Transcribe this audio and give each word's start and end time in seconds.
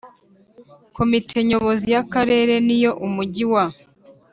Komite 0.95 1.37
Nyobozi 1.49 1.85
y 1.93 1.97
Akarere 2.03 2.55
n 2.65 2.69
iy 2.77 2.85
Umujyi 3.05 3.45
wa 3.53 3.65